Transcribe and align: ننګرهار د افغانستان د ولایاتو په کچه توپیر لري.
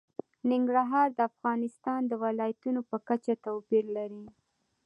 ننګرهار 0.49 1.07
د 1.13 1.19
افغانستان 1.31 2.01
د 2.07 2.13
ولایاتو 2.23 2.79
په 2.89 2.97
کچه 3.07 3.33
توپیر 3.45 3.85
لري. 3.97 4.23